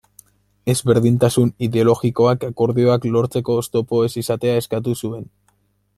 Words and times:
Ezberdintasun 0.73 1.51
ideologikoak 1.67 2.47
akordioak 2.49 3.07
lortzeko 3.17 3.61
oztopo 3.65 4.03
ez 4.07 4.11
izatea 4.23 4.57
eskatu 4.63 4.97
zuen. 5.05 5.25